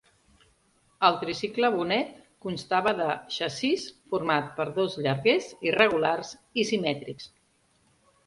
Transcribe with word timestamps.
El 1.07 1.17
tricicle 1.23 1.69
Bonet 1.73 2.13
constava 2.45 2.93
de 3.01 3.09
xassís 3.35 3.85
format 4.13 4.49
per 4.59 4.67
dos 4.79 4.97
llarguers 5.07 5.51
irregulars 5.73 6.31
i 6.63 6.65
simètrics. 6.71 7.29